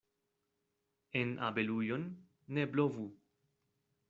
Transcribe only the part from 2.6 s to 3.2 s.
blovu.